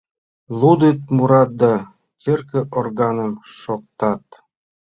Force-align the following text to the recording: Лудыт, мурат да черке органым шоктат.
Лудыт, 0.59 0.99
мурат 1.15 1.49
да 1.61 1.73
черке 2.21 2.59
органым 2.79 3.33
шоктат. 3.59 4.25